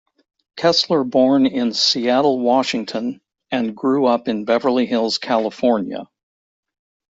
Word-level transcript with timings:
Kessler 0.57 1.03
born 1.03 1.45
in 1.45 1.73
Seattle, 1.73 2.39
Washington 2.39 3.21
and 3.51 3.77
grew 3.77 4.07
up 4.07 4.27
in 4.27 4.45
Beverly 4.45 4.87
Hills, 4.87 5.19
California. 5.19 6.07